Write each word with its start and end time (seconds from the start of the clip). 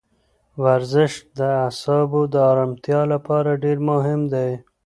ورزش 0.63 1.13
د 1.37 1.39
اعصابو 1.65 2.21
د 2.33 2.35
ارامتیا 2.51 3.01
لپاره 3.13 3.51
ډېر 3.63 3.77
مهم 3.89 4.21
دی. 4.33 4.51